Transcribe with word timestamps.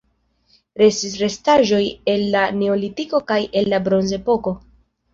Restis 0.81 1.13
restaĵoj 1.25 1.83
el 2.15 2.25
la 2.39 2.43
neolitiko 2.65 3.23
kaj 3.31 3.41
el 3.63 3.73
la 3.77 3.85
bronzepoko. 3.89 4.61